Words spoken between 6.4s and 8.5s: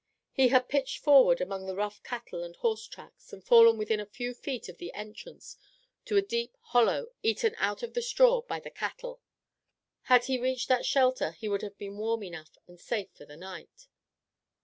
hollow eaten out of the straw